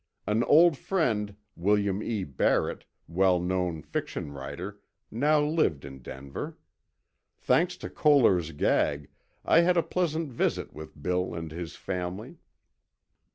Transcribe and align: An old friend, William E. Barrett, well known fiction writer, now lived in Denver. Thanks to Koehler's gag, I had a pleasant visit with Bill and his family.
An 0.25 0.43
old 0.45 0.77
friend, 0.77 1.35
William 1.55 2.01
E. 2.01 2.23
Barrett, 2.23 2.85
well 3.07 3.39
known 3.39 3.83
fiction 3.83 4.31
writer, 4.31 4.79
now 5.11 5.39
lived 5.43 5.85
in 5.85 5.99
Denver. 6.01 6.57
Thanks 7.37 7.77
to 7.77 7.87
Koehler's 7.87 8.51
gag, 8.51 9.09
I 9.45 9.59
had 9.59 9.77
a 9.77 9.83
pleasant 9.83 10.31
visit 10.31 10.73
with 10.73 10.99
Bill 10.99 11.35
and 11.35 11.51
his 11.51 11.75
family. 11.75 12.37